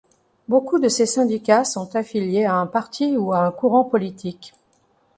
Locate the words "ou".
3.17-3.33